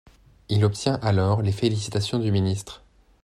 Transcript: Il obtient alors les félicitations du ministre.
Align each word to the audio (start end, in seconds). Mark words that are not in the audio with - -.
Il 0.49 0.65
obtient 0.65 0.95
alors 1.03 1.43
les 1.43 1.51
félicitations 1.51 2.17
du 2.17 2.31
ministre. 2.31 2.81